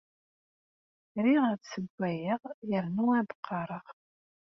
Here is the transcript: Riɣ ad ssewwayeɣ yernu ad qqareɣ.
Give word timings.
Riɣ 1.25 1.43
ad 1.51 1.59
ssewwayeɣ 1.63 2.41
yernu 2.69 3.05
ad 3.19 3.29
qqareɣ. 3.37 3.85